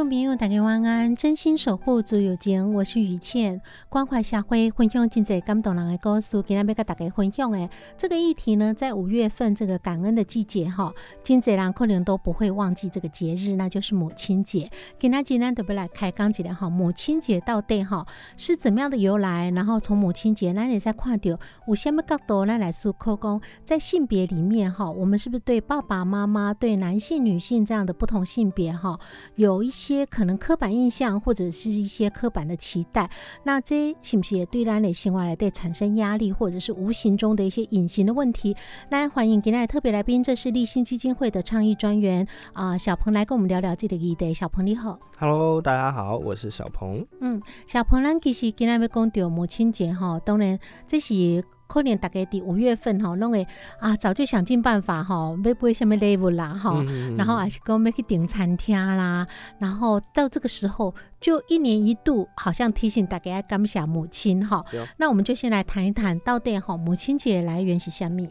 [0.00, 1.14] 众朋友，大家晚安！
[1.14, 6.30] 真心守护自由情，我是于倩，关怀社会，分享真济感动人的故事。
[6.38, 10.90] 今天要跟大家分享的这个议题呢，在五月份这个感恩的季节哈，
[11.22, 14.70] 真济人可能都不会忘记这个节日，那就是母亲节。
[14.98, 18.06] 今天今天特别来开讲起来哈，母亲节到底哈
[18.38, 19.50] 是怎么样的由来？
[19.50, 28.98] 然后从母亲节，那你再看到有什么角度来来说，科工在性别里面哈，我们是不是对爸爸妈妈、对男性、女性这样的不同性别哈？
[29.34, 33.10] 有一些可能刻板印象，或者是一些刻板的期待，
[33.44, 38.56] 那这是不是也对咱的生活来对产生压力，或者是无形中的一些隐形的问题？
[38.90, 44.32] 来欢迎今天的特别来宾，这是立新基金会的倡议专员啊，小鹏来跟我们聊聊这个议题。
[44.32, 47.06] 小鹏你好，Hello，大家好，我是小鹏。
[47.20, 51.44] 嗯，小鹏，咱其实今天要讲到母亲节哈，当然这是。
[51.70, 53.46] 可能大概第五月份哈，拢会
[53.78, 56.84] 啊，早就想尽办法哈，要买什么礼物啦哈，
[57.16, 59.24] 然后还是讲要去订餐厅啦，
[59.60, 64.64] 然后到这个时候就一年一度，好像提醒大家要感谢母亲哈。
[64.96, 68.28] 那我们就先来谈一谈到底哈，母亲节来源是虾米？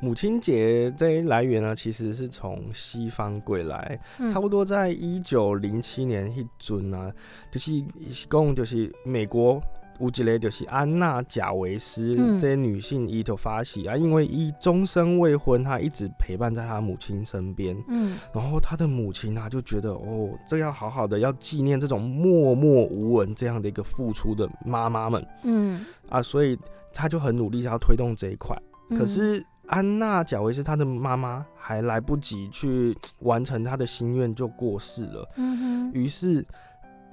[0.00, 3.98] 母亲节这来源呢，其实是从西方归来，
[4.32, 7.12] 差不多在一九零七年一尊啊，
[7.50, 7.82] 就是
[8.28, 9.60] 共就是美国。
[9.98, 17.76] 有一个就是安娜贾维斯这些女性伊头发喜啊，因为伊终身未婚，她一直陪伴在她母亲身边。
[17.88, 25.24] 嗯，然后她的母亲啊就觉得哦，这要好好的要纪念这种默默无闻这样的一个付出的妈妈们。
[25.44, 26.58] 嗯，啊，所以
[26.92, 28.56] 她就很努力想要推动这一块。
[28.90, 35.28] 可是安娜贾维斯她的妈妈还来不及去完成她的心愿就过世了。
[35.36, 36.44] 嗯哼，于是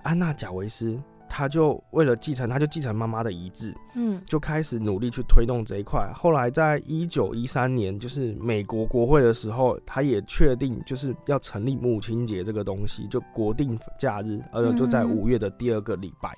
[0.01, 0.99] 安娜贾维斯。
[1.29, 6.11] 他就为了继承，他就继承妈妈的遗志，嗯，就开始努力去推动这一块。
[6.13, 16.35] 后来在一九一三年，就是美国国会的时候，他也确定就是要成立母亲节这个东西，就国定假日，呃，就在五月的第二个礼拜。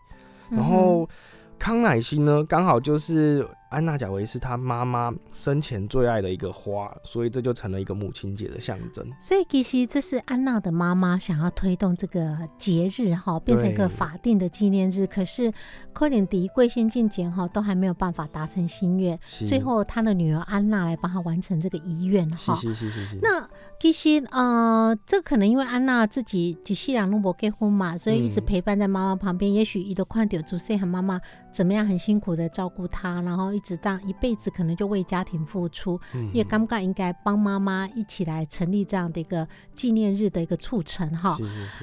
[0.50, 1.10] 然后
[1.58, 3.48] 康乃馨呢，刚好就是。
[3.72, 9.10] 安娜贾维是她妈妈生前最爱的一个花，所以这就成了一个母亲节的象征。
[9.18, 15.08] 所以其实这是安娜的妈妈想要推动这个节日哈，变成一个法定的纪念日。
[15.08, 15.50] 可是
[15.94, 19.18] 科林迪贵先进简哈都还没有办法达成心愿，
[19.48, 22.54] 最后他的女儿安娜来帮他完成这个遗愿哈。
[22.56, 23.20] 是是是是。
[23.22, 23.50] 那
[23.80, 29.54] 其实呃，这可能因为安娜自己几世两都不结婚嘛，所以一直陪伴在妈妈旁边。
[29.54, 31.20] 也许伊都看到朱塞和妈妈
[31.54, 33.61] 怎么样很辛苦的照顾她，然后。
[33.62, 36.00] 直到一辈子可能就为家庭付出，
[36.34, 41.38] 也刚刚应该帮妈妈一起来成立这样的一个纪念日的一个促成哈。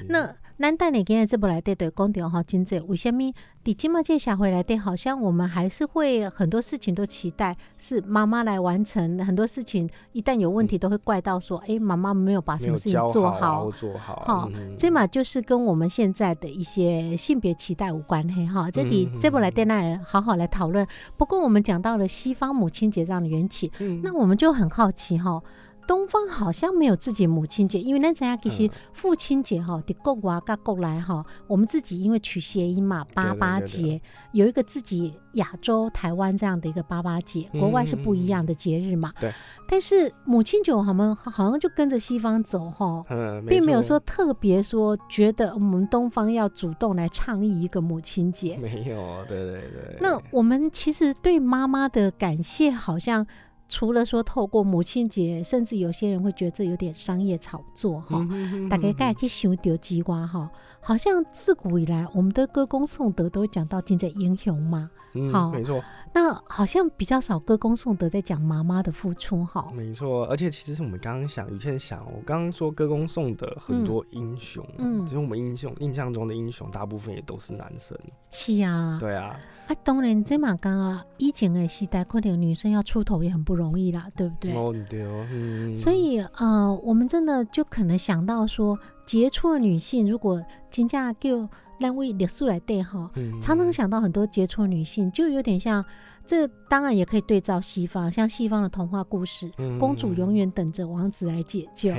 [0.07, 3.33] 那难带你今天这部来对对公调哈，金子为什么？
[3.63, 14.15] 你今麦这下回来对，好像我们还是会很多事情都期待是妈妈来完成，很多事情一旦有问题都会怪到说，哎，妈妈没有把什么事情做好， 做好。
[14.25, 18.69] 哈，这嘛就是跟我们现在的一些性别期待无关系哈。
[18.69, 20.85] 这里这部来电来好好来讨论。
[21.15, 23.71] 不过我们讲到了西方母亲节这样的缘起，
[24.03, 25.41] 那我们就很好奇哈。
[25.89, 33.99] 东方好像没有自己母亲节，因为那咱其实父亲节哈，的国外跟国来哈，我们自己因为取谐音嘛，八八节
[34.31, 39.11] 有一个自己亚洲台湾这样的一个八八节，国外是不一样的节日嘛。
[39.19, 39.31] 对。
[39.67, 43.03] 但是母亲节，我们好像就跟着西方走哈，
[43.47, 48.55] 并没有说特别说觉得我们东方要主动来倡议一个母亲节。
[48.57, 49.97] 没有，对对对。
[49.99, 53.25] 那我们其实对妈妈的感谢好像。
[53.69, 58.27] 除了说透过母亲节，甚至有些人会觉得这有点商业炒作哈。
[58.69, 60.49] 大家该去想到鸡瓜哈，
[60.81, 64.89] 好像自古以来我们的歌功颂德都会讲到尽在英雄嘛。
[65.31, 65.83] 好，没错。
[66.13, 69.67] 那好像比较少歌功颂德在讲妈妈的付出哈。
[69.73, 77.97] 没错，而且其实我们刚刚想，有些人想，我刚刚说歌功颂德很多英雄，嗯，其实我们英雄印象中的英雄大部分也都是男生。
[78.29, 78.97] 是啊。
[78.99, 79.39] 对啊。
[79.67, 84.53] 啊，当然这嘛刚啊，以前的时代可能女生要出头也很不容易啦，对不对？
[84.53, 85.25] 哦，对哦。
[85.31, 85.75] 嗯。
[85.75, 88.77] 所以呃，我们真的就可能想到说，
[89.09, 90.39] 杰出的女性如果
[90.69, 91.49] 金价就。
[91.79, 93.09] 让位列数来对哈，
[93.41, 95.81] 常常想到很多杰出女性，就有点像
[96.25, 101.93] 这，当然也可以对照西方，像西方的童话故事，公主永远等着王子来解救。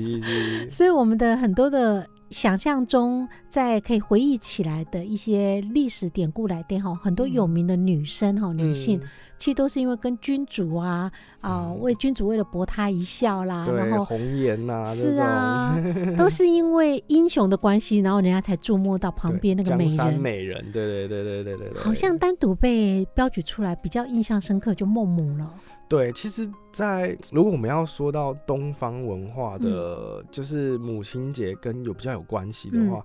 [0.70, 2.06] 所以我们的很多的。
[2.30, 9.00] 想象中，在可以回忆起来的一些历史典故来电哈，很多有名的女生哈，女性
[9.38, 15.76] 其实都是因为跟君主啊啊，为君主为了博他一笑啦，然后红颜呐，是啊，
[16.18, 25.48] 都是因为英雄的关系，然后人家才注目到旁边那个美人，美人，对对对对对对对，好像单独被标举出来比较印象深刻，就孟母了。
[25.88, 33.04] 对，其实，在如果我们要说到东方文化的，就是母亲节跟有比较有关系的话，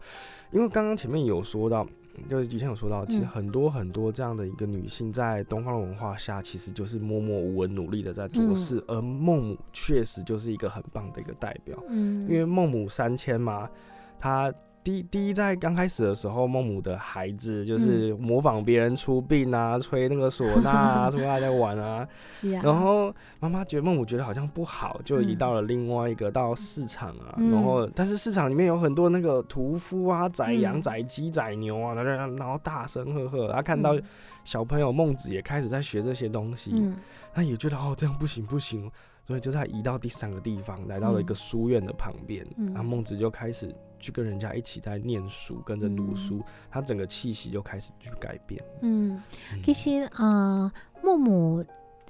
[0.51, 1.87] 因为刚刚前面有说到，
[2.27, 13.69] 就是以前有说到，其实很多很多这样的一个女性，在东方文化下，其实就是默默无闻、努力的在做事，而孟母确实就是一个很棒的一个代表，嗯，因为孟母三迁嘛，
[14.17, 14.51] 她。
[14.83, 22.07] 第第一在刚开始的时候，孟母的孩子就是模仿别人出殡啊，吹那个唢呐啊， 什么在玩啊。
[22.31, 22.61] 是啊。
[22.63, 27.35] 然后妈妈觉得孟母觉得好像不好，就移到了另外一个到市场啊。
[27.37, 33.53] 然后但是市场里面有很多那个屠夫啊，宰羊、宰鸡、宰牛啊，然后大声呵呵。
[33.53, 33.95] 他看到
[34.43, 36.91] 小朋友孟子也开始在学这些东西，
[37.33, 38.89] 他也觉得哦这样不行不行，
[39.27, 42.43] 所以就在移到第三个地方，来到了一个书院的旁边。
[42.73, 43.71] 然后孟子就开始。
[44.01, 48.61] 去跟人家一起在念书，跟着读书，他整个气息就开始去改变。
[48.81, 49.21] 嗯，
[49.63, 50.69] 其实啊，
[51.01, 51.63] 木木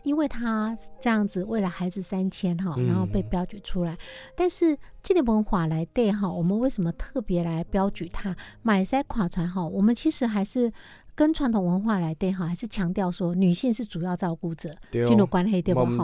[0.03, 3.95] 因为他这样子为了孩子三千哈，然后被标举出来。
[4.35, 8.35] 但是纪念文化来对哈，我们为什么特别来标举他？
[8.63, 10.71] 买塞垮船哈，我们其实还是。
[11.21, 14.75] 跟传统文化来对哈，还是强调说女性是主要照顾者，
[15.05, 16.03] 进入关系对不哈？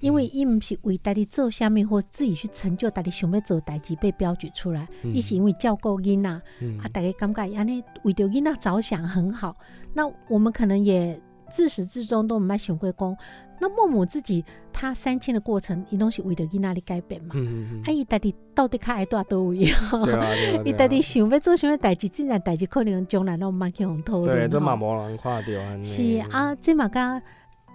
[0.00, 9.56] 因为伊唔是为家己做下面或自己去成就家己想要做代志被标举出来，伊是因为照顾囡仔，啊，大家感觉安尼为着囡仔着想很好。
[9.94, 11.18] 那我们可能也
[11.50, 13.16] 自始至终都唔爱想过讲。
[13.62, 14.42] 那孟母自己，
[14.72, 17.34] 她三迁的过程，伊拢是为着伊那里改变嘛？
[17.34, 19.68] 嗯嗯啊，伊到底到底较爱多多位？
[20.64, 22.08] 伊到底想要做什么代志？
[22.08, 24.26] 自然代志可能将来拢蛮去红讨论。
[24.34, 25.82] 对，这嘛无人看到。
[25.82, 27.20] 是啊，这嘛刚。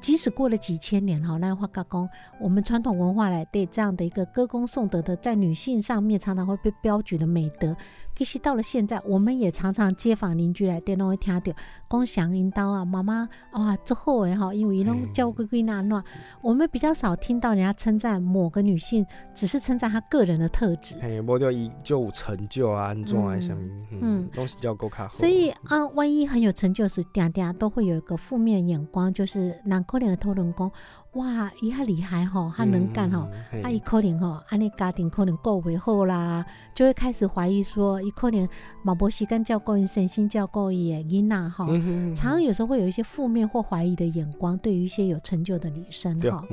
[0.02, 7.76] 即使过了几千年哈，那话讲，我们传统文化来对这样的一个歌功颂德的，在女性上面常常会被标举的美德。
[8.16, 11.52] 其实到了现在，我们也常常街坊邻居来电都会听到，
[11.90, 16.02] 讲祥引导啊，妈妈哇，做好诶哈，因为伊拢教规规那那。
[16.42, 20.96] 我们比较少听到人家称赞某个女性，只是称赞她个人的特质。
[21.02, 23.62] 嘿，无叫伊就成就啊，安怎啊，什么，
[24.02, 25.14] 嗯，东西要够卡好。
[25.14, 30.72] 所以啊，万一很有成就时，嗲嗲都会有一个负面眼光，就是难可怜的偷人工。
[31.16, 33.30] 哇，伊遐厉害吼，他能干吼，
[33.64, 38.48] 啊，伊可能吼，安尼家庭可能过为好啦，就会开始怀疑说，伊可能
[38.84, 41.68] 毛博时间教顾伊身心教顾伊诶囡仔吼，
[42.14, 46.44] 常常有时候会有一些负面或怀疑的眼光，对于一些有成就的女生哈。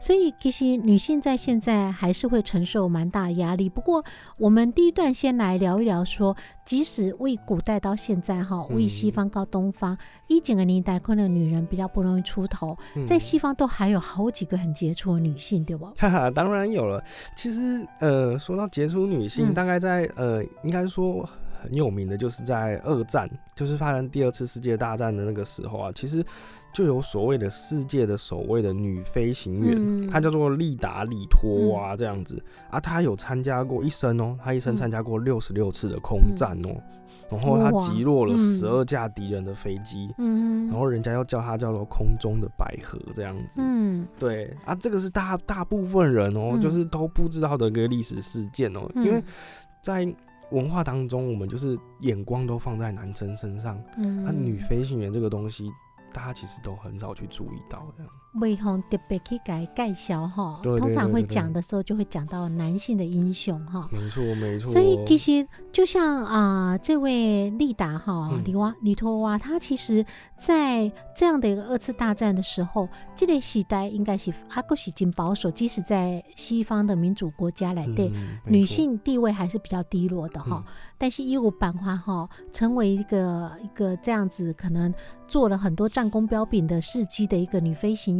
[0.00, 3.68] 所以其实女性在现在还是会承受蛮大压力。
[3.68, 4.02] 不过
[4.38, 6.34] 我们第一段先来聊一聊说，
[6.70, 9.98] 即使为古代到现在哈，为西方到东方，
[10.28, 13.88] 一整个年代可能女人比较不容易出头，在西方都还。
[13.88, 15.84] 有好几个很杰出的女性，对不？
[15.98, 17.02] 哈哈，当然有了。
[17.34, 21.28] 其实，呃，说到杰出女性，大概在呃，应该说
[21.60, 26.24] 很有名的，就是在二战，就是发生第二次世界大战的那个时候啊，其实
[26.72, 32.42] 就有所谓的世界的首位的女飞行员，她叫做利达里托娃这样子。
[32.70, 36.80] 啊，她有参加过一生哦，她一生参加过六十六次的空战哦。
[37.30, 40.66] 然后她击落了嗯十二架敌人的飞机，嗯。
[40.68, 43.60] 然后人家又叫她叫做空中的百合这样子。
[43.62, 44.06] 嗯。
[44.18, 46.60] 对啊，这个是大大部分人哦，嗯。
[46.60, 49.04] 就是都不知道的一个历史事件哦，嗯。
[49.04, 49.22] 因为
[49.82, 50.12] 在
[50.50, 54.24] 文化当中，我们就是眼光都放在男生身上，嗯。
[54.24, 55.70] 那、女飞行员这个东西，
[56.12, 58.04] 大家其实都很少去注意到的。
[58.34, 63.88] 为红特别去改介绍哈，通常会讲的时候就会讲到男性的英雄哈。
[63.90, 64.70] 没错，没错。
[64.70, 70.04] 所以其实就像啊、这位利达哈嗯里瓦里托瓦，他其实
[70.38, 78.08] 在这样的一个二次大战的时候，这个时代应该是阿哥是经保守，即使在西方的民主国家来对。
[78.14, 84.92] 嗯女性地位还是比较低落的哈，嗯但是伊五版花哈，成为一个一个这样子，可能
[85.26, 88.19] 做了很多战功彪炳的事迹的一个女飞行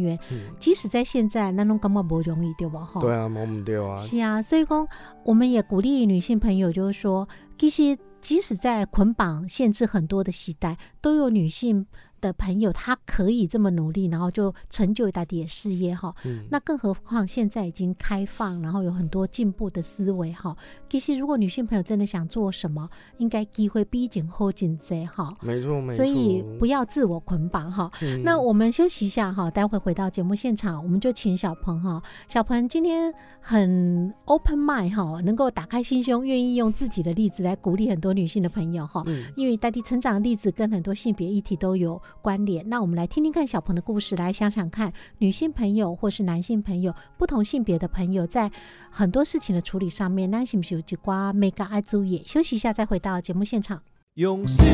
[0.59, 2.83] 即使在现在，那种感觉不容易，对吧？
[2.83, 4.87] 哈，对啊，冇唔对啊，是啊，所以说
[5.23, 7.27] 我们也鼓励女性朋友，就是说，
[7.57, 11.85] 其实即使在捆绑限制很多的时代，都有女性
[12.21, 16.15] 的朋友，他可以这么努力，然后就成就一大点事业哈。
[16.23, 20.55] 嗯，那更何况现在已经开放，然后有很多进步的思维哈。
[20.89, 22.87] 其实如果女性朋友真的想做什么，
[23.17, 25.35] 应该机会逼紧后紧这哈。
[25.41, 25.95] 没错没错。
[25.95, 27.91] 所以不要自我捆绑哈。
[28.01, 32.01] 嗯那我们休息一下哈，待会回到节目现场，我们就请小鹏哈。
[32.27, 39.03] 小鹏今天很 open mind 哈，能够打开心胸，愿意用自己的例子来鼓励很多女性的朋友哈。
[39.07, 48.51] 嗯因为大地成长的例子跟很多性别议题都有关联，那我们来听听看小鹏的故事，来想想看女性朋友或是男性朋友，不同性别的朋友在
[48.89, 52.21] 很多事情的处理上面，那是不是有几瓜没个爱注意？
[52.25, 53.81] 休息一下再回到节目现场。
[54.15, 54.65] 用心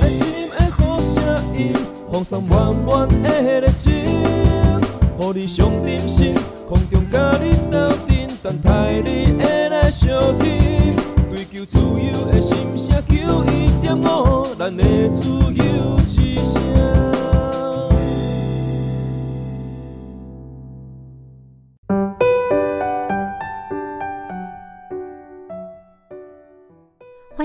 [0.00, 1.22] 爱心的好声
[1.54, 1.74] 音，
[2.10, 6.34] 放送满满的热情，予你上点心，
[6.66, 10.85] 空中甲你斗阵，等待你的来相听。
[11.56, 13.14] 求自由的心声，求
[13.46, 16.60] 一点五，咱的自由之声。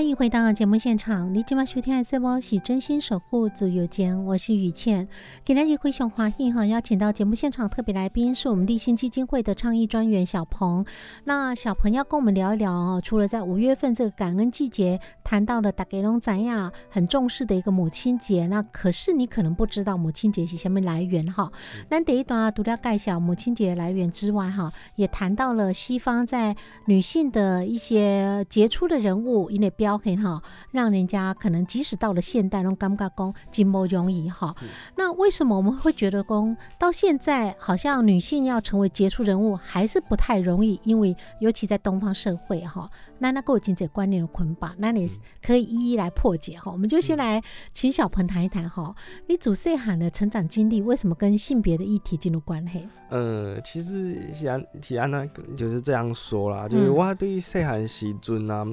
[0.02, 5.06] 欢迎回到节目现场，你今晚收听的是我是真心守护自由间，我是雨倩。
[5.44, 10.84] 今天非常欢迎哈，邀请到节目现场特别来宾是我们立新基金会的倡议专员小鹏。
[11.22, 21.48] 那小鹏要跟我们聊一聊哦，除了在五月份这个感恩季节谈到了大给龙展亚很重视的一个母亲节，那可是你可能不知道母亲节是什么来源哈。
[21.90, 26.56] 那第一段啊，除了介绍母亲节来源之外哈，也谈到了西方在
[26.86, 34.54] 女性的一些杰出的人物，因为标黑哈，让人家可能即使到了现代，拢感觉讲真不容易哈。
[34.96, 40.80] 那为什么我们会觉得讲到现在好像女性要成为杰出人物还是不太容易？
[40.84, 42.90] 因为尤其在东方社会哈，
[43.22, 45.08] 那那够经济观念的捆绑，那你
[45.40, 46.72] 可以一一来破解哈。
[46.72, 47.40] 我们就先来
[47.72, 48.92] 请小鹏谈一谈哈，
[49.28, 52.88] 你主细喊的成长经历为什么跟性别的议题进入关系？
[53.10, 55.24] 嗯，其实是安是安那
[55.56, 58.66] 就是这样说啦，就是嗯我对细汉时阵啊，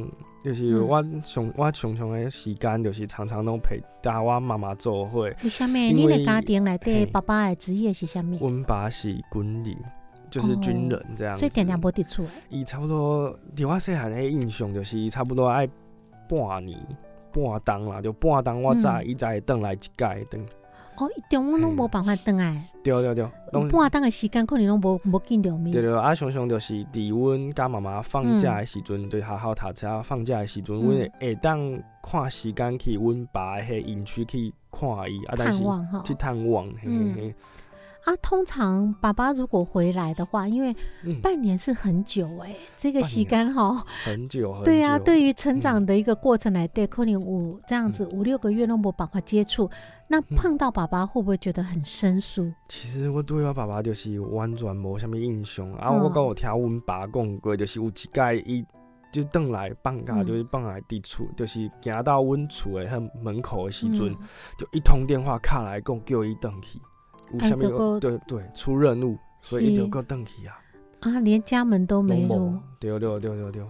[0.44, 5.29] 就是嗯我上我常常的时间，就是常常都陪带我妈妈做伙。
[5.44, 8.36] 为什么因你的家庭内底爸爸的职业是什么？
[8.39, 9.77] 阮爸是军人，
[10.29, 12.29] 就是军人这样所以点点无得出来。
[12.50, 15.67] 伊差不多，伫我细汉的印象就是伊差不多爱
[16.27, 16.77] 半年。
[17.31, 20.41] 半冬啦，就半冬我早嗯伊才会转来一届等，
[20.98, 25.71] 哦，一中午拢无办法转来，对 对对，拢半冬的时间可能拢无无见着面。
[25.71, 25.79] 对。
[25.79, 30.81] 对，啊，常常就是伫阮甲妈妈放假的时阵，对好好读册放假的时阵，嗯。
[30.81, 35.63] 阮会会当看时间去阮爸的迄营区去看伊，啊，但是
[36.03, 37.36] 去探望，嘿嘿嘿，
[38.06, 44.65] 啊，通常爸爸如果回来的话，因为嗯，半年是很久哎、这个时间哈，很久很久。
[44.65, 45.60] 对啊，对于成嗯。
[45.60, 49.70] 长的一个过程来对，可能五这样子五六个月都没办法接触，
[50.08, 52.51] 那碰到爸爸会不会觉得很生疏？
[52.70, 58.65] 其实我对我爸爸就是完全无什么印象，啊，嗯我敢有听阮爸讲过，就是有一届伊
[59.12, 60.25] 就转来放假，嗯。
[60.25, 64.18] 就是放来伫厝，就是行到阮厝的迄门口的时阵，嗯。
[64.58, 66.79] 就一通电话卡来讲叫伊转去，
[67.33, 69.81] 有啥哎就物还对对出任务，所以伊是。
[69.81, 70.59] 就够转去啊，
[71.01, 73.63] 啊，连家门都没入拢无，对对对对对。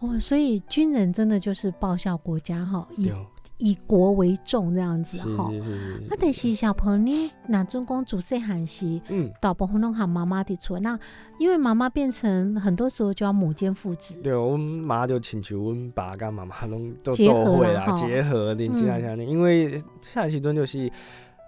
[0.00, 3.10] 哦，所以军人真的就是报效国家哈，以，
[3.56, 5.50] 以国为重这样子是哈。
[5.50, 10.98] 是是是啊，但是小朋友，你哪种公主细汉时，嗯，大部分拢喊妈妈的厝，那
[11.38, 20.90] 因为妈妈变成很多时候就要母兼父职，对，我妈就请求阮爸跟妈妈拢都结合做伙啦，结合的嗯真正像因为下时阵就是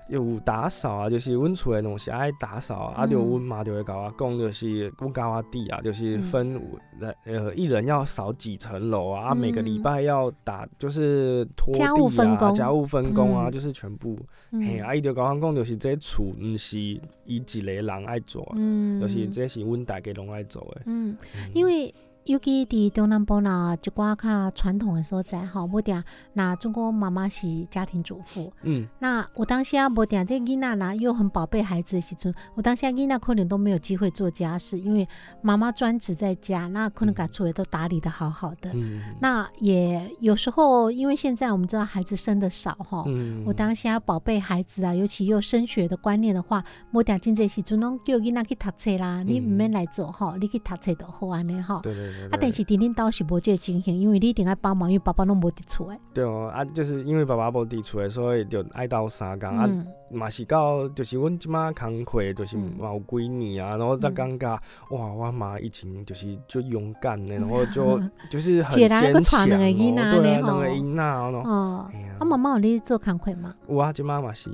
[0.08, 6.60] 有打扫啊，就是阮厝的东西爱打扫啊，啊，就阮妈就会甲我讲，就是阮教我弟啊，就是分
[7.00, 13.52] 呃呃一人要扫几层楼啊，啊每个礼拜要打就是拖家务分地啊，工家务分工啊，嗯。
[13.52, 14.18] 就是全部。
[14.52, 14.62] 嗯。
[14.62, 18.44] 嘿，啊，伊就甲我讲，就是这厝毋是伊一个人爱做
[19.00, 20.82] 就是这是阮大家拢爱做的。
[20.86, 21.16] 嗯，
[21.52, 21.92] 因为
[22.26, 26.02] 尤其伫中南部啦，一寡较传统的所在吼，无定
[26.32, 35.06] 那中国妈妈是家庭主妇，嗯，那有当时啊，无定这囡仔啦又很宝贝孩子的时阵，我当时啊囡仔可能都没有机会做家事，因为
[35.40, 38.72] 妈妈专职在家，那可能把厝也都打理的好好的。
[38.74, 39.00] 嗯。
[39.20, 51.80] 那也有时候，因为现在我们知道孩子生的少哈，嗯我当下宝贝孩子啊，尤其又升学的观念的话，无定真济时阵拢叫囡仔去读册啦，你毋免来做吼，你去读册就好安尼吼。
[51.82, 55.98] 对对对啊，但是伫恁兜是无即个情形，因为你一定爱帮忙，因为爸爸拢无伫厝诶。
[56.14, 59.48] 对哦啊，就是因为爸爸无伫厝的，所以就爱斗相共。
[59.56, 59.66] 啊。
[59.68, 62.76] 嗯嘛是到，就是阮即马工课，就是嗯。
[62.78, 64.48] 嘛有几年啊，然后才感觉、
[64.90, 73.52] 哇，我妈以前就是就勇敢的， 然后就就是很坚强、哦，搁带两个囡仔对啊，两个囡仔哦，哦，啊，妈妈有你做工课嘛？
[73.68, 74.48] 有啊，即马嘛是，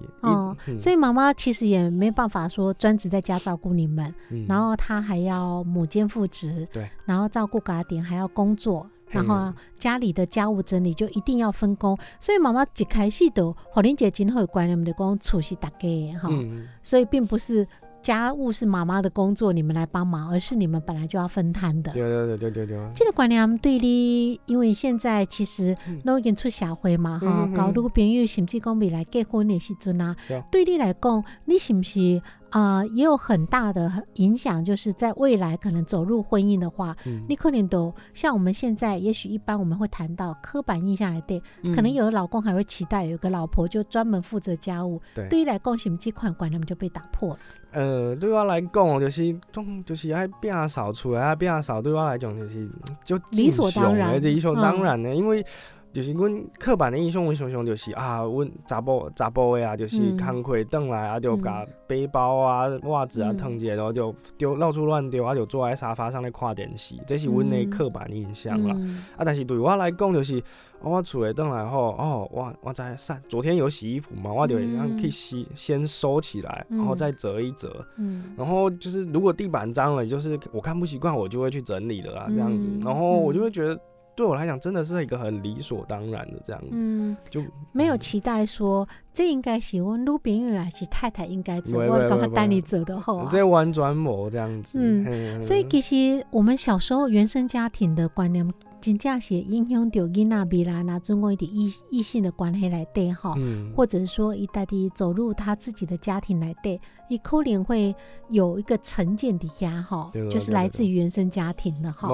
[0.78, 4.46] 所以妈妈其实也没办法说专职在家照顾你们，嗯。
[4.48, 11.96] 然后她还要母兼父职，对，然后照顾嘎点，还要工作，然后家里的家务整理就一定要分工。
[12.18, 16.66] 所以妈妈一开始都互恁一个真好的观念，的讲厝是大家的哈，嗯。
[16.82, 17.66] 所以并不是
[18.02, 21.92] 家务是妈妈的工作，你们来帮忙，而是你们本来就要分摊的。
[21.92, 22.66] 对对对对对。
[22.66, 26.00] 对，这个观念对你，因为现在其实嗯。
[26.04, 34.64] 都已经出社会嘛，哈、嗯嗯交女朋友甚至讲未来结婚的时阵啊对，对你来讲，你是不是啊、呃也有很大的影响？
[34.64, 47.38] 就是在未来可能走入婚姻的话，嗯你可能都像我们现在，也许一般我们会谈到刻板印象来对，嗯可能有的老公还会期待有个老婆就专门负责家务，对对于来讲，是不是这款观念就被打破了？
[47.72, 52.68] 呃，对我来讲，就是总就是爱变少出来，啊摒扫对我来讲就是
[53.04, 55.44] 就理所当然理所当嗯然的，因为。
[55.92, 60.16] 就是阮刻板的印象，阮想象就是啊，阮查甫查甫的啊，就是嗯。
[60.16, 63.36] 工课转来啊，就甲背包啊、袜子啊嗯。
[63.36, 67.70] 烫一下，然后就丢到处乱丢，啊，就坐在沙发上咧看电视，这是阮的嗯。
[67.70, 68.74] 刻板印象啦。
[68.78, 69.04] 嗯。
[69.16, 70.38] 啊，但是对我来讲，就是
[70.80, 77.84] 哦我厝里转来后，哦，我我在散，昨天有洗衣服嘛，我就会这样嗯去洗，先收起来，然后嗯再折一折。
[77.98, 78.32] 嗯。
[78.36, 82.68] 然后就是，如果地板脏了，就是我看不习惯，我就会去整理的啦，这样子。
[82.68, 82.80] 嗯。
[82.80, 83.42] 然后我就嗯。
[83.42, 83.78] 会觉得，
[84.14, 87.42] 对我来讲，真的是一个很理所当然的这样子，嗯，就
[87.72, 93.28] 没有期待说这应该是我女朋友还是太太应该做，我感不会不会觉单你走的好啊。
[93.30, 94.78] 这完全无这样子。
[94.78, 98.46] 嗯嘿所以其实我们小时候原生家庭的观念，
[98.82, 103.32] 真正是会影响到囡仔未来呐，中国一点异异性的关系来对哈。
[103.38, 107.94] 嗯，或者是说，一代的走入他自己的家庭来对，伊可能会
[108.28, 112.08] 有一个成见底下哈，就是来自于原生家庭的哈。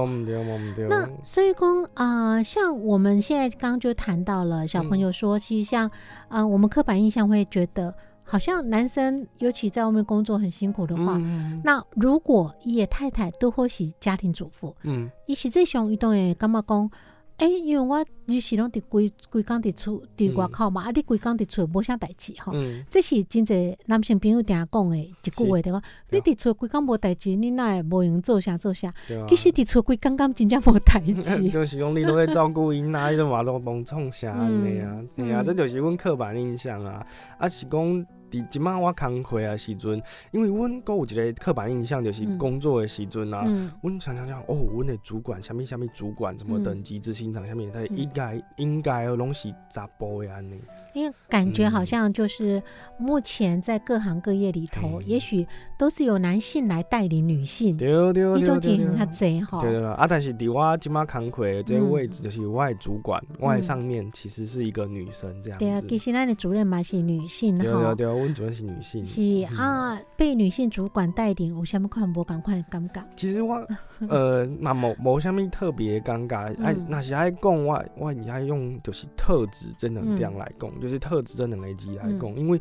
[0.89, 5.91] 那所以讲啊、像我们现在刚刚就谈到了小朋友说，其实像
[6.29, 7.95] 啊、我们刻板印象会觉得，
[8.29, 16.91] 好像男生尤其在外面工作很辛苦的话，嗯那如果伊的太太都或是家庭主妇，嗯伊实际上伊当然会感觉讲，
[17.39, 22.53] 诶、因为我日时拢伫规规工伫厝伫外口嘛，啊，你规工伫厝无啥代志吼。
[22.53, 28.89] 嗯，这是真侪男性朋友定讲的一句话，对讲，你伫厝规工无代志，你哪会无闲做啥做啥？
[28.89, 31.15] 啊其实伫厝规工工真正无代志。
[31.49, 34.91] 就是讲你都在照顾因啊， 你都嘛都帮创啥安尼啊？
[35.17, 37.07] 嗯哎呀，嗯这就是阮刻板印象啊。
[37.39, 43.45] 啊是讲伫即摆我工课的时阵，因为阮阁有一个刻板印象，就是工作的时阵啊。
[43.47, 50.61] 嗯阮常常讲哦，阮的主管，啥物啥物主管，什么等级执行长，下面他应该应该拢是查甫的安尼。
[50.95, 52.61] 因为感觉好像就是
[52.99, 55.47] 目前在各行各业里头，也许
[55.79, 59.05] 都是由男性来带领女性，对对对对对种情形较。
[59.07, 59.61] 济吼。
[59.61, 69.05] 对对对，啊，但是伫我即摆工课的这个位置，就是我的主管，我的上面其实是一个女生这样对啊，其实咱的主任嘛是女性对对，对，阮主任是女性。
[69.05, 73.05] 是嗯啊，被女性主管带领，有啥物款无共款的感觉？
[73.17, 73.55] 其实我
[74.09, 82.61] 呃，那无无啥物特别尴尬，哎、嗯若是爱讲我我也爱用就是特质正能量来讲，就是特质正能量机来嗯讲，因为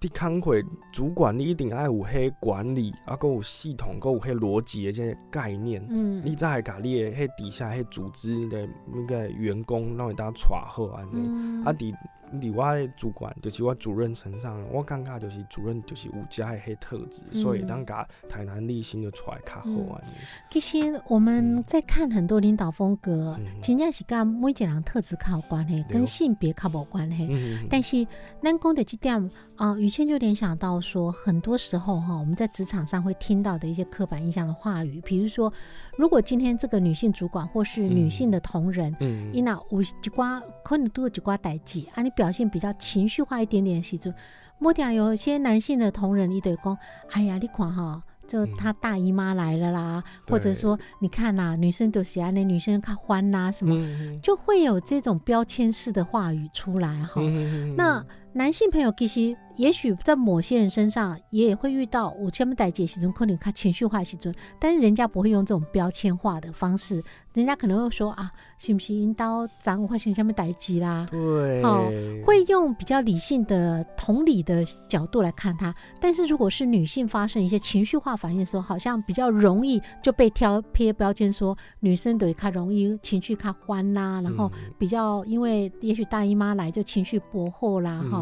[0.00, 0.60] 伫工会
[0.92, 5.80] 主管你一定爱有迄管理，啊，佮有系统，佮有迄逻辑的这些概念。
[5.88, 11.20] 嗯你才会甲你的迄底下迄组织的那个员工，让伊当带好安尼。
[11.28, 11.94] 嗯啊，伫
[12.40, 20.12] 伫我的主管，就是我主任身上，我感觉就是主任就是有遮的迄特质，所以当甲台南立新就出来较好安尼。
[20.50, 27.28] 其实我们在看很多领导风格，嗯真正是跟每一个人特质较有关系，跟性别较无关系。
[27.30, 28.06] 嗯但是
[28.42, 35.52] 咱讲的这点啊，于谦就联想到说，很多时候哈，我们在职场上会听到的一些刻板印象的话语，比如说，
[35.96, 39.30] 如果今天这个女性主管或是女性的同仁，嗯。
[39.32, 44.14] 伊那有一寡可能都有一寡代志，啊，你表现比较情绪化一点点的时阵，
[44.58, 46.78] 某点有一些男性的同仁，伊就会讲，
[47.12, 48.02] 哎呀，你看哈。
[48.24, 57.14] 就他大姨妈来了啦，或者说你看呐、女生都喜欢那女生看欢呐、什么，嗯就会有这种标签式的话语出来哈。
[57.16, 58.02] 嗯那
[58.34, 67.02] 男性朋友其实也许在某些人身上也会遇到我前面代解时阵，可能他情绪化的时阵，但是人家不会用这种标签化的方式，
[67.34, 71.06] 人家可能会说啊，是不是引导长发生下面代际啦？
[71.10, 71.90] 对，哦
[72.24, 84.72] 会用比较理性的、同理的角度来看他，但是如果是女性发生一些情绪化反应的时候，好像比较容易就被挑贴标签说女生对她容易情绪较欢啦、然后嗯。
[84.78, 88.21] 比较因为也许大姨妈来就情绪薄厚啦哈、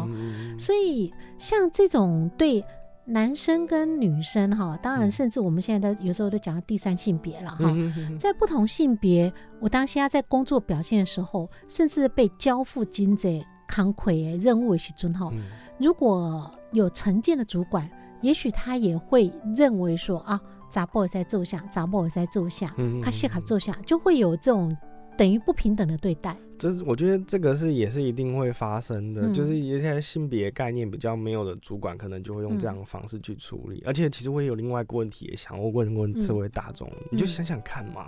[0.59, 2.63] 所以像这种对
[3.05, 5.11] 男生跟女生哈，当然嗯。
[5.11, 7.57] 甚至我们现在都有时候都讲到第三性别了哈。
[7.61, 15.41] 嗯在不同性别，我当下在工作表现的时候，甚至被交付经济康亏的任务的时阵哈，嗯。
[15.79, 17.89] 如果有成见的主管，
[18.21, 24.77] 也许他也会认为说啊，杂波在奏下，杂波在奏下，嗯他适合奏下，就会有这种
[25.17, 26.37] 等于不平等的对待。
[26.61, 33.81] 这是我觉得这个是也是一定会发生的，嗯就是一些性别概念比较没有的主管，可能就会用这样的方式去处理。
[33.83, 38.07] 而且其实我也有另外一个问题也想要问问这位大众，你就想想看嘛，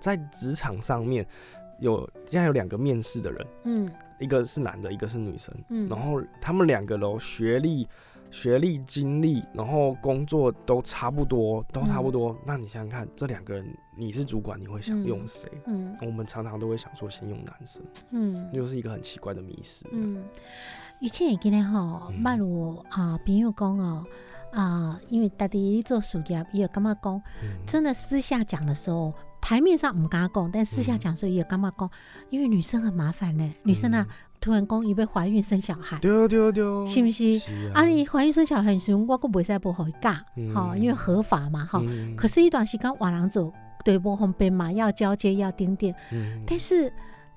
[0.00, 1.24] 在职场上面
[1.78, 3.88] 有现在有两个面试的人，嗯。
[4.18, 5.88] 一个是男的，一个是女生，嗯。
[5.88, 7.86] 然后他们两个喽学历。
[8.34, 12.36] 学历、经历，然后工作都差不多，都差不多。
[12.44, 13.64] 那你想想看，这两个人，
[13.96, 15.48] 你是主管，你会想用谁？
[15.66, 19.86] 嗯我们常常都会想说先用男生，嗯就是一个很奇怪的迷失。
[19.92, 20.20] 嗯，
[20.98, 24.04] 以前会记得吼，嗯捌有啊朋友讲哦
[24.50, 31.90] 啊，因为家己做事业，伊也感觉讲，嗯真的私下讲的时候，台面上唔敢讲，但私下讲的时候也感觉讲，
[32.30, 34.06] 因为女生很麻烦呢，女生啊，
[34.40, 37.38] 突然讲伊要怀孕生小孩，丢丢丢，是不是？
[37.38, 40.54] 是啊，你怀孕生小孩的时候，我阁袂使无互伊嫁，嗯。
[40.54, 41.82] 吼，因为合法嘛，吼。
[41.84, 42.16] 嗯。
[42.16, 43.52] 可是，一段时间换人做，
[43.84, 45.94] 对无方便嘛，要交接要顶点。
[46.10, 46.40] 嗯。
[46.46, 46.90] 但是，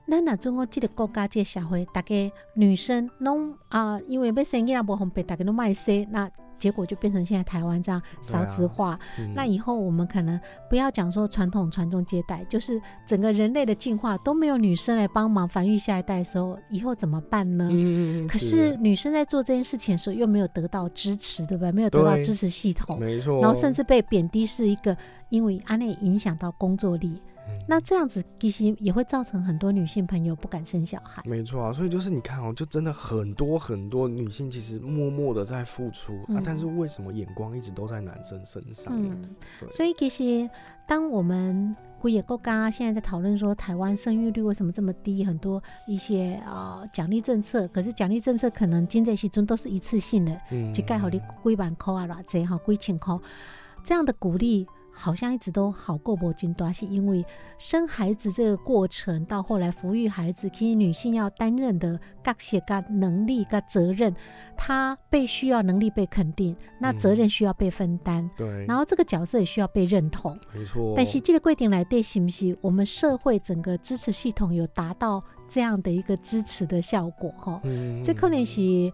[0.07, 8.99] 咱若中国这个国家这个社会，大家女生拢啊、因为要生囡仔无方便，大家都卖生，那结果就变成现在台湾这样少子化。
[9.19, 10.39] 嗯那以后我们可能
[10.69, 17.69] 不要讲说传统传宗接代，就是整个人类的进化都没有女生来帮忙繁育下一代的时候，以后怎么办呢？
[17.71, 21.71] 嗯可是女生在做这件事情的时候，又没有得到支持，对不对？
[21.71, 24.95] 没有得到支持系统，没错，然后甚至被贬低是一个，
[25.29, 27.21] 因为安内影响到工作力。
[27.67, 31.21] 嗯那这样子其实也会造成很多女性朋友不敢生小孩。
[31.25, 39.09] 没错啊，所以就是你看哦，就真的很多很多女性其实默默的在付出、啊嗯，但是为什么眼光一直都在男生身上呢？
[39.21, 40.49] 嗯，对所以其实
[40.87, 53.17] 当我们古野够刚现在在讨论说台湾生育率为什么这么低，很多一些呃奖励政策，可是奖励政策可能经济时阵都是一次性的，嗯一盖好你几万块啊，偌济哈，几千块，
[53.83, 54.65] 这样的鼓励
[54.99, 57.23] 好像一直都好过无金多，是因为
[57.59, 64.11] 生孩子这个过程到后来抚育孩子，其实女性要担任的各些个能力跟责任，
[64.57, 70.35] 她被需要能力被肯定，那责任需要被分担，对，然后这个角色也需要被认同。
[70.51, 77.61] 没错，但是这个规定来对是不是我们社会整个支持系统有达到这样的一个支持的效果哈？
[77.63, 78.03] 嗯。
[78.03, 78.91] 这可能是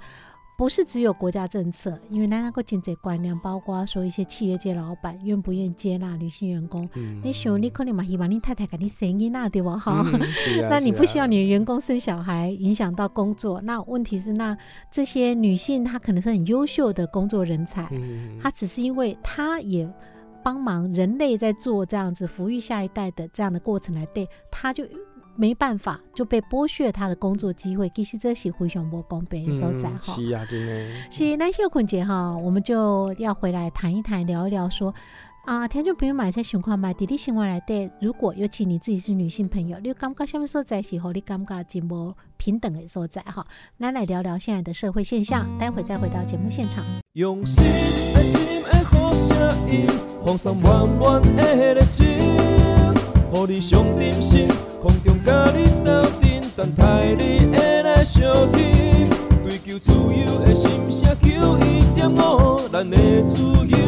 [0.55, 1.99] 不是只有国家政策？
[2.09, 6.87] 因为咱那个经济观念，包括说一些企业界老板愿不愿意接纳女性员工。
[6.95, 9.77] 嗯你想，你可能嘛希望你太太给你生囡那对吧？
[9.79, 13.59] 哈、嗯啊那你不希望啊你的员工生小孩，影响到工作。
[13.61, 14.55] 那问题是，那
[14.91, 19.91] 这些女性她可能是很优秀的工作人才，嗯她只是因为她也
[20.43, 24.85] 帮忙人类在做这样子抚育下一代的这样的过程来对，她就
[25.35, 27.89] 没办法就被剥削他的工作机会。
[27.95, 30.13] 其实这是非常不公平的所在嗯哈。
[30.13, 34.93] 是啊，真的，是那休困节哈，我们就要回来谈一谈，聊一聊说。
[35.45, 43.45] 啊，听众朋友买些情况买，伫你生活内底，如果尤其你自己是女性朋友，你有感觉什么所在是和你感觉真无平等的所在哈？
[43.77, 46.85] 咱来聊聊现在的社会现象，待会再回到节目现场。
[47.15, 47.61] 用心
[48.15, 49.85] 爱心的好声音，
[50.25, 52.07] 放送满满的热情，
[53.33, 54.47] 互你上点心，
[54.79, 59.09] 空中甲你斗阵，等待你会来相听。
[59.43, 63.82] 追求自由的心声，求一点五，咱的自由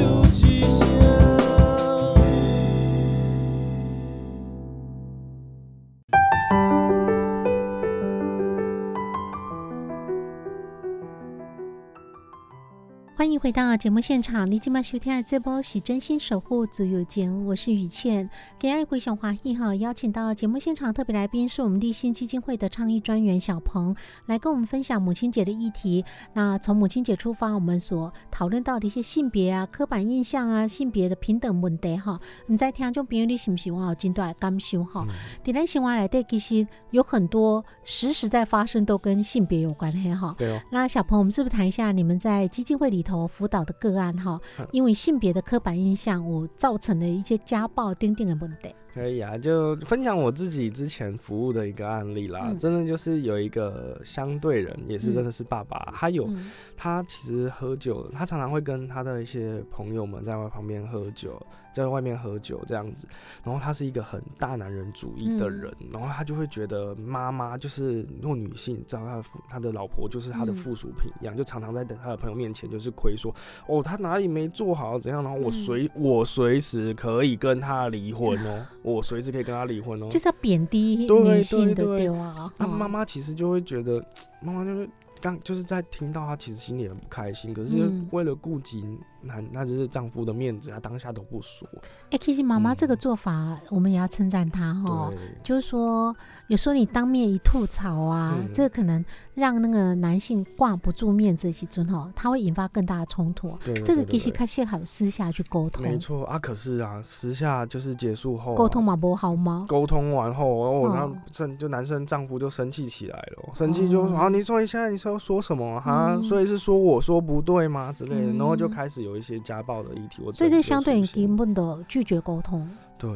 [13.17, 18.29] 欢迎回到节目现场，你今晚收听的这波是真心守护足有间，我是雨倩。
[18.59, 26.03] 给爱回想华裔哈，邀请到节目现场特别来宾是我们立新基金会的倡议专员小鹏，来跟我们分享母亲节的议题。
[26.33, 32.19] 那从母亲节出发，我们所讨论到的一些性别啊、刻板印象啊、性别的平等问题哈。
[32.47, 33.95] 你在听众朋友你喜不喜欢？
[33.97, 35.07] 今段感受哈，
[35.41, 40.35] 在咱生活来对其实有很多实时在发生，都跟性别有关系哈。
[40.37, 44.37] 对哦，那小鹏，我们是不是谈一下你们在基金会里头辅导的个案哈？
[44.73, 48.69] 因为性别的刻板印象，我造成了一些家暴、等等的问题。
[48.93, 52.45] 可以啊，就分享我自己之前服务的一个案例啦。
[52.45, 61.39] 嗯真的就是有一个相对人，也是嗯真的是爸爸，他有嗯他其实喝酒，他常常会跟他的一些朋友们在外旁边喝酒，
[61.75, 63.07] 在外面喝酒这样子。
[63.43, 73.33] 然后他是一个很大男人主义的人，然后他就会觉得妈妈就是如果女性，他的父他的老婆就是他的嗯附属品一样，就常常在等他的朋友面前就是亏说
[73.67, 80.07] 哦他哪里没做好怎样，然后我嗯随、我随时可以跟他离婚哦，我随时可以跟他离婚哦。
[80.09, 82.51] 就是要贬低对女性的对对对啊。
[82.57, 84.03] 妈妈其实就会觉得，
[84.41, 91.67] 妈妈就是刚就是在听到他其实心里很不开心，可是嗯为了顾及男，那就是丈夫的面子，她当下都不说。
[92.11, 95.11] 哎、其实妈妈嗯这个做法，我们也要称赞她哈。
[95.43, 96.15] 就是说，
[96.47, 103.57] 有时候你当面一吐槽啊，嗯这可能让那个男性挂不住面子的时阵哈，他会引发更大的冲突。
[103.63, 106.37] 对这个对对其实开适合私下去沟通，没错啊。
[106.39, 109.65] 可是啊，私下就是结束后啊、沟通嘛不好吗？
[109.67, 116.13] 沟通完后，然后生就男生丈夫就生气起来了，生气就说：“哦啊，你说你现在你说说什么啊？
[116.15, 117.91] 嗯所以是说我说不对吗？
[117.91, 120.21] 之类的，然后就嗯开始有一些家暴的议题。
[120.25, 122.67] 我所以这相对于你根本的拒绝沟通。
[122.97, 123.11] 对，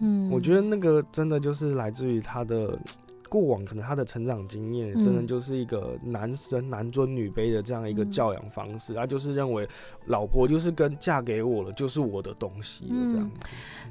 [0.00, 2.78] 嗯，我觉得那个真的就是来自于他的
[3.28, 8.92] 过往，可能他的成长经验，嗯真的就是一个男生男尊女卑的这样一个嗯教养方式。
[8.92, 9.66] 他就是认为
[10.06, 13.48] 老婆就是跟嫁给我了，就是我的东西了这样子。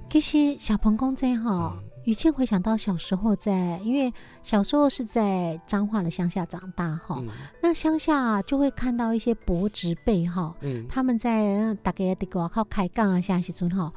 [0.09, 4.11] 其实小鹏公这哈嗯，雨倩回想到小时候在，因为
[4.41, 7.27] 小时候是在彰化的乡下长大哈，嗯。
[7.61, 10.87] 那乡下就会看到一些伯侄辈哈，嗯。
[10.87, 13.93] 他们在呃大概得外靠开杠啊，下时阵哈，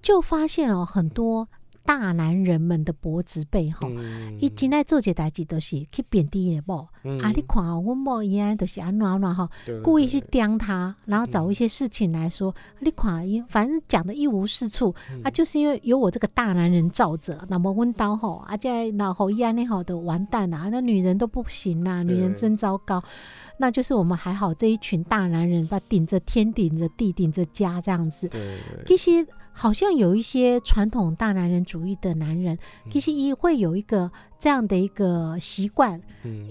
[0.00, 1.46] 就发现哦很多
[1.84, 3.88] 大男人们的伯侄辈哈。
[3.90, 7.30] 嗯伊真爱做一个代志，都是去贬低伊的某、嗯啊！
[7.34, 9.48] 你看哦，阮某伊安都是安怎安怎吼，
[9.82, 23.02] 故意去刁他，然后找嗯一些事情来说，你看伊反正讲的一无是处，嗯啊，就是因为有我这个大男人罩着，那么温刀吼，啊，这然后伊安尼吼的完蛋啦、那女人都不行啦、女人真糟糕。
[23.56, 28.28] 那就是我们还好这一群大男人，把顶着天、顶着地、顶着家这样子。
[28.84, 29.24] 其实
[29.56, 32.58] 好像有一些传统大男人主义的男人，
[32.90, 36.00] 其实也会有一个这样的一个习惯，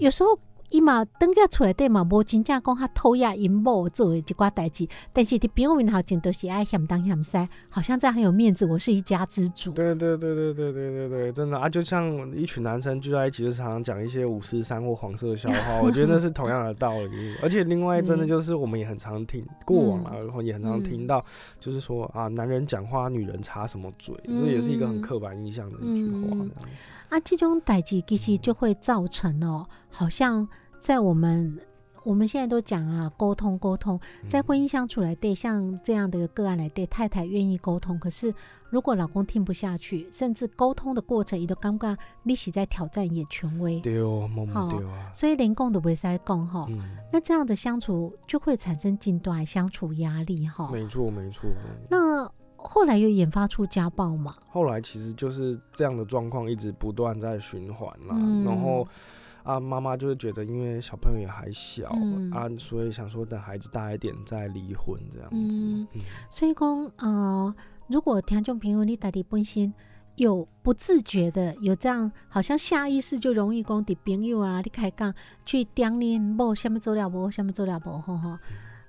[0.00, 0.36] 有时候
[0.74, 9.70] 伊嘛登个出来对嘛，无真正讲他偷呀阴谋做的一寡代志，但是伫朋友面头前都是爱嫌东嫌西，好像这样很有面子，我是一家之主。
[9.70, 17.36] 对对对对对对对对，真的啊，就像一群男生聚在一起，就常常讲一些五四三或黄色笑话，我觉得那是同样的道理。
[17.40, 21.24] 而且另外，真的就是我们也很常听过往啊，然后也很常听到，
[21.60, 26.30] 就是说啊，男人讲话，女人插什么嘴，这也是一个很刻板印象的一句话。
[26.32, 26.50] 嗯
[27.10, 30.48] 啊，这种代志其实就会造成哦，好像
[30.84, 31.58] 在我们
[32.02, 38.34] 我们现在都讲啊，沟通沟通，在婚姻相处来对，像这样的一个个案来对，太太愿意沟通，可是
[38.68, 44.68] 如果老公听不下去，甚至沟通的过程，伊都感觉你是在挑战伊的权威，对哦，好
[45.14, 46.66] 所以连讲都不会再讲哈。
[46.68, 50.68] 嗯，那这样的相处就会产生近段相处压力哈。
[50.70, 51.48] 没错没错。
[51.88, 54.36] 那后来又研发出家暴嘛？
[54.50, 58.86] 后来其实就是这样的状况一直不断在循环啦，嗯然后
[59.44, 65.86] 啊，妈妈就会觉得因为小朋友也还小、嗯啊，所以想说等孩子大一点再离婚这样子。
[66.28, 67.54] 所以讲呃，
[67.86, 69.72] 如果听众朋友你到底本身
[70.16, 78.38] 有不自觉的有这样，好像下意识就容易讲伫朋友啊，你开讲去刁你某下面做了无，下面做了无吼吼。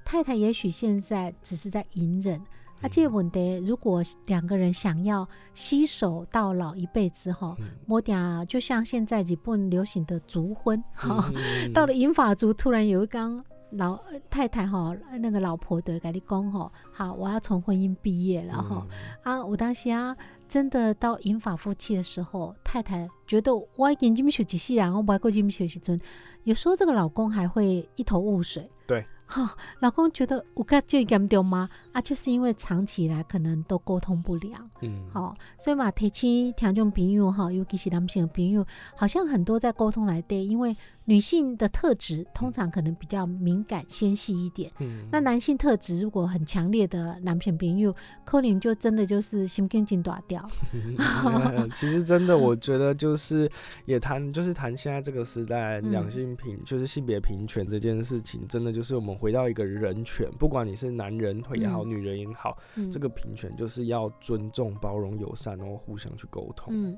[0.05, 2.41] 太太也许现在只是在隐忍。
[2.85, 7.65] 啊，这个问题，如果两个人想要携手到老一辈子哈，嗯。
[7.87, 18.85] 我点就像现在日本流行的族婚，哈、嗯 到了银发族突然有一刚老呃太太哈，那个老婆对跟你讲吼，好，我要从婚姻毕业了哈、
[19.23, 20.15] 啊，我当时啊，
[20.47, 25.99] 真的到银发夫妻的时候，太太觉得我已经这么休几世人，我不爱过这么休时阵，
[26.43, 28.69] 有时候这个老公还会一头雾水。
[28.85, 31.69] 对，哈、 老公觉得我该这严重吗？
[31.93, 34.69] 啊，就是因为长期以来可能都沟通不良。
[34.81, 44.71] 嗯，好、所以嘛，提起听众朋友哈，尤其是男性的朋友，好像很多在沟通来对，因为女性的特质通常可能比较敏感纤细一点。
[44.79, 50.43] 嗯那男性特质如果很强烈的男性朋友，可能就真的就是心跟筋断掉。
[50.73, 53.49] 嗯 其实真的，我觉得就是
[53.85, 66.73] 也谈，就是谈现在这个时代嗯两性平，就是性别平权这件事情，真的就是我们回到一个人权，不管你是男人也好，嗯女人也好，嗯这个平权就是要尊重、包容、友善，然后互相去沟通。
[66.75, 66.97] 嗯，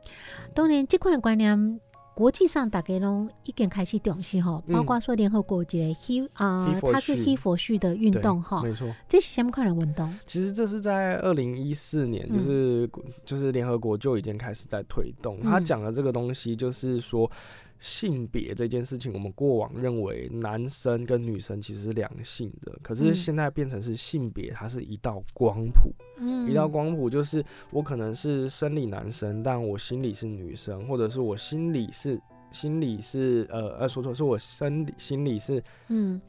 [0.53, 1.79] 当然这款观念。
[2.17, 8.91] 国际上大概拢已经开始重视吼，嗯包括说联合国这个 He 啊、它是 He for She 的运对动哈，没错。
[9.07, 10.11] 这是什么款的运动？
[10.25, 12.89] 其实这是在二零一四年，嗯就是、
[13.23, 15.39] 就是联合国就已经开始在推动。
[15.43, 17.29] 他嗯讲的这个东西，就是说
[17.79, 25.93] 性别这件事情，我们过往认为男生跟女生其实是两性的，可是嗯现在变成是性别，它是一道光谱。
[26.19, 32.19] 嗯一道光谱就是我可能是生理男生，但我心里是女生，或者是我心里是。
[32.49, 36.21] 心里是呃呃，说错，是我生理心里是嗯，男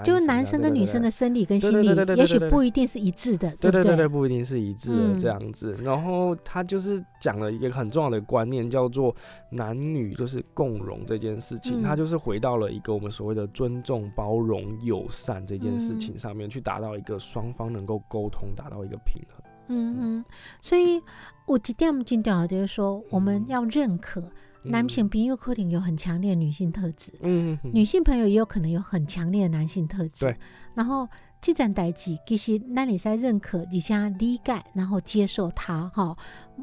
[0.00, 5.18] 就是男生跟女生的生理跟心理也许不一定是一致的，对对对对，不一定是一致的嗯。
[5.18, 5.76] 这样子。
[5.82, 9.14] 然后他就是讲了一个很重要的观念，叫做
[9.50, 11.80] 男女就是共融这件事情。
[11.80, 11.82] 嗯。
[11.82, 16.00] 他就是回到了一个我们所谓的尊重、包容、友善这件事嗯。
[16.00, 19.42] 情上面，去达到一个双方能够沟通，达到一个平衡。
[19.68, 20.24] 嗯嗯，
[20.60, 21.00] 所以
[21.46, 23.46] 我一点真重要就是说，我们嗯。
[23.48, 24.22] 要认可
[24.64, 30.26] 男性朋友可能有很强烈的女性特质，嗯，嗯，女性朋友也有可能有很强烈的男性特质。
[30.26, 30.36] 对，
[30.74, 31.08] 然后
[31.40, 36.16] 这件代志其实咱你在认可，而且理解，然后接受它哈。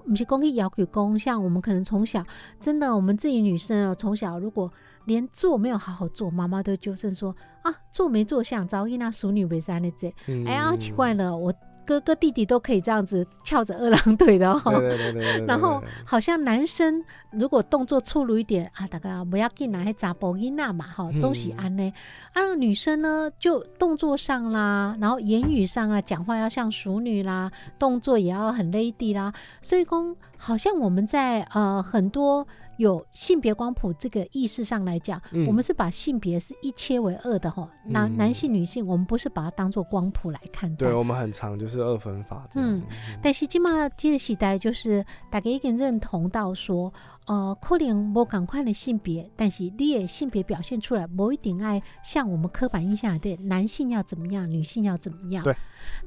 [0.07, 2.23] 不是公益要求公，像我们可能从小
[2.59, 4.71] 真的，我们自己女生哦，从小如果
[5.05, 10.13] 连做没有好好做，妈妈都纠正说啊，做没做像，早一那淑女为三的这。
[10.27, 11.53] 嗯哎呀，奇怪了，我
[11.89, 14.62] 哥哥弟弟都可以这样子翘着二郎腿的哦。
[14.65, 15.45] 对对对对对对。
[15.47, 21.91] 然后好像男生如果动作粗鲁一点啊，大概不要紧啦，还查甫囡仔嘛，哈，中喜安呢。
[22.34, 27.49] 啊，女生呢就动作上啦，然后言语上啊，讲话要像熟女啦，
[27.80, 29.34] 动作也要很 lady 啦。
[29.60, 32.45] 所以公好像我们在呃很多
[32.79, 40.93] 有性别光谱这个意识上来讲，嗯我们是把性别是一切为二的哈，男、嗯男性女性，我们不是把它当做光谱来看待对。
[40.93, 42.47] 我们很常就是二分法。
[42.55, 42.81] 嗯
[43.21, 46.91] 但是今嘛这个时代，就是大家已经认同到说，
[47.29, 55.43] 呃，可能无赶快的性别，但是你的性别表现出来，某一定爱像我们刻板印象的男性要怎么样，女性要怎么样。
[55.43, 55.55] 对。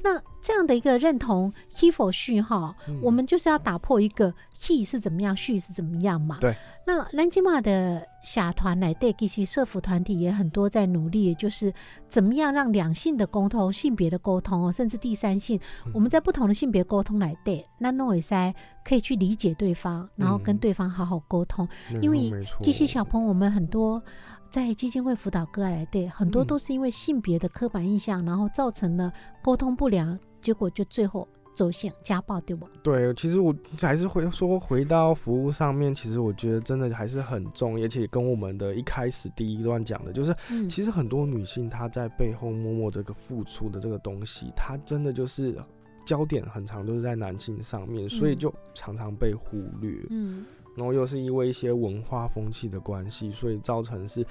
[0.03, 6.39] 那这样的一个认同，he for she 哈，嗯我们就是要打破一个 he 是怎么样，she 是怎么样嘛。
[6.41, 6.53] 对。
[6.85, 11.73] 那南京马的下团来对，其实社服团体也很多在努力，就是
[12.09, 15.59] 怎么样让两性的沟通、性别的沟通哦，甚至第三性，
[15.93, 21.65] 我们在不同的性别沟通来对，那弄会塞可以去理解对方，然后跟嗯对方好好沟通。
[21.93, 24.01] 没因为其实小朋友我们很多
[24.49, 32.67] 在基金会辅导个案来对，很多嗯都是因为性别的刻板印象，然后造成了沟通不良，结果就最后走向家暴，对不？
[32.81, 45.55] 对，其实我还是回说回到服务上面，其实我觉得真的还是很重，而且跟我们的一开始第一段讲的，就是嗯，其实很多女性她在背后默默这个付出的这个东西，她真的就是
[46.05, 50.05] 焦点很长都是在男性上面，所以嗯就常常被忽略。
[50.09, 54.25] 嗯然后又是因为一些文化风气的关系，所以造成是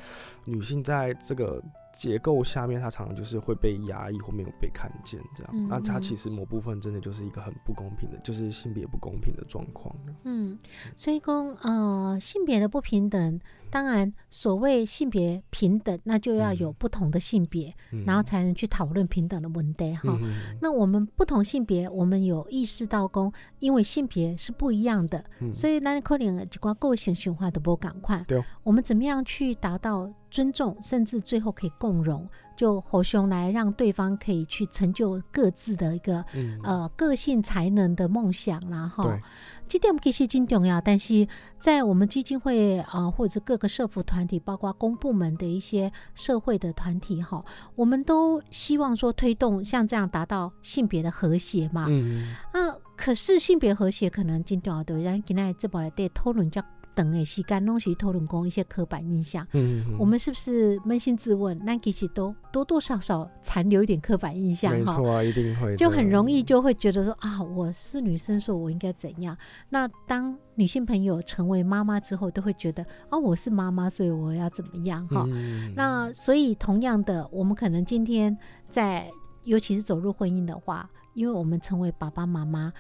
[0.45, 5.53] 女性在这个结构下面，它常常就是会被压抑或没有被看见这样。
[5.55, 9.95] 嗯那她嗯其实某部分真的就是一个很不公平的，就是性别不公平的状况。
[10.25, 10.59] 嗯，
[10.97, 13.39] 所以讲呃性别的不平等，
[13.71, 20.19] 当然所谓性别平等，那就要有嗯不同的性别，嗯然后才能去讨论平等的问题哈。
[20.23, 28.25] 嗯那我们不同性别，我们有意识到公，因为性别是不一样的，嗯所以咱可能一寡个性循环的不赶快。
[28.27, 39.21] 对哦我们怎么样去达到尊重，甚至最后可以共融，就互相来让对方可以去成就各自的一个嗯呃个性才能的梦想啦哈对。
[39.69, 51.87] 这点其实真重要，但是在我们基金会啊、呃或者各个社服团体，包括公部门的一些社会的团体哈，我们都希望说推动像这样达到性别的和谐嘛。
[51.89, 56.63] 嗯啊，可是性别和谐可能真重要的，咱今天这部来对讨论较
[56.95, 59.47] 等的时间拢是讨论讲一些刻板印象。
[59.53, 64.79] 嗯，嗯我们是不是扪心自问，那其实都多多少少残留一点刻板印象哈？
[64.79, 69.37] 没错啊，一定会，就很容易就会觉得说啊，我是女生，所以我应该怎样？
[69.69, 75.27] 那当女性朋友成为妈妈之后，都会觉得哦，我是妈妈，所以我要怎么样哈？
[75.75, 78.37] 那所以同样的，我们可能今天
[78.69, 79.11] 在，
[79.45, 82.73] 尤其是走入婚姻的话，因为我们成为爸爸妈妈，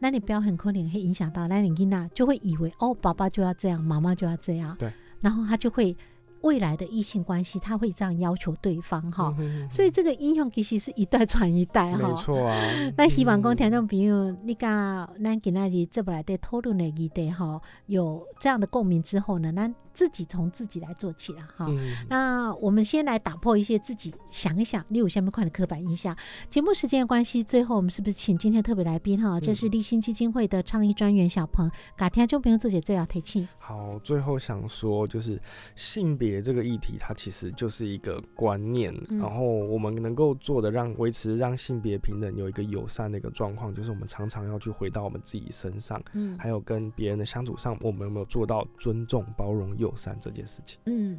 [0.00, 5.96] 那你不要很可怜会影响到那你囡娜就会以为哦，爸爸就要这样，妈妈就要这样，对，然后他就会
[6.42, 9.34] 未来的异性关系，他会这样要求对方哈。
[9.38, 12.08] 嗯所以这个英雄其实是一代传一代哈。
[12.08, 12.54] 没错啊，
[12.96, 21.66] 那希望讲嗯听众朋友，你甲咱今仔日这部来的讨论的议题哈，有这样的共鸣之后呢，咱自己从自己来做起了哈。
[21.68, 21.78] 嗯
[22.08, 26.16] 那我们先来打破一些自己想一想，例如下面块的刻板印象。
[26.50, 33.46] 节目时间的关系，最后我们是不是请今天特别来宾哈，这是立新基金会的倡议专员小鹏，甲听众朋友做解最要提醒。
[33.58, 35.40] 好，最后想说，就是
[35.76, 50.78] 性别这个议题，它其实就是一个观念，嗯然后我们能够做的让维持让性别平等有一个友善的一个状况，就是我们常常要去回到我们自己身上，嗯还有跟别人的相处上，我们有没有做到尊重、包容、友善这件事情？
[50.86, 51.18] 嗯，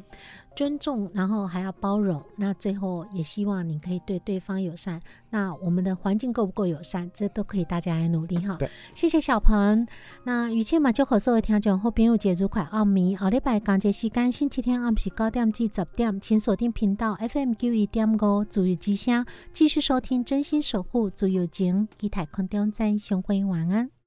[0.56, 2.22] 尊重，然后还要包容。
[2.36, 5.00] 那最后也希望你可以对对方友善。
[5.30, 8.56] 那我们的环境够不够友善，这都可以大家来努力哈。
[8.56, 9.86] 对，谢谢小鹏。
[10.24, 23.99] 那雨倩嘛，就和所有听众好朋友解如快奥迷，后礼拜港节时间星期天暗时九点至十点，请锁定频道 FM 九一点五，注意之声，继续收听真心守护自由情，期待空中再相会，晚安。